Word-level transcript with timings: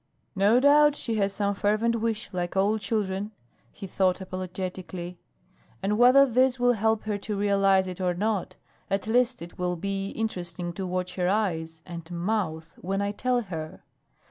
"No 0.35 0.59
doubt 0.59 0.95
she 0.95 1.17
has 1.17 1.31
some 1.31 1.53
fervent 1.53 1.97
wish, 1.97 2.33
like 2.33 2.57
all 2.57 2.79
children," 2.79 3.29
he 3.71 3.85
thought 3.85 4.19
apologetically. 4.19 5.19
"And 5.83 5.95
whether 5.95 6.25
this 6.25 6.59
will 6.59 6.73
help 6.73 7.03
her 7.03 7.19
to 7.19 7.37
realize 7.37 7.85
it 7.85 8.01
or 8.01 8.15
not, 8.15 8.55
at 8.89 9.05
least 9.05 9.43
it 9.43 9.59
will 9.59 9.75
be 9.75 10.07
interesting 10.07 10.73
to 10.73 10.87
watch 10.87 11.13
her 11.17 11.29
eyes 11.29 11.83
and 11.85 12.09
mouth 12.09 12.73
when 12.81 12.99
I 12.99 13.11
tell 13.11 13.41
her. 13.41 13.83